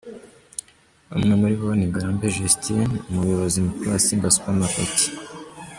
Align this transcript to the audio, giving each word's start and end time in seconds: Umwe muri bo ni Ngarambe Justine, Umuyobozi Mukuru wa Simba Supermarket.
Umwe 1.15 1.33
muri 1.41 1.55
bo 1.61 1.69
ni 1.75 1.85
Ngarambe 1.89 2.25
Justine, 2.35 2.85
Umuyobozi 3.09 3.57
Mukuru 3.65 3.87
wa 3.93 3.99
Simba 4.05 4.27
Supermarket. 4.35 4.95